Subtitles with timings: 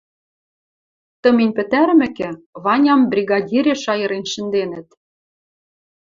[1.21, 2.29] Тымень пӹтӓрӹмӹкӹ,
[2.63, 4.87] Ваням бригадиреш айырен шӹнденӹт.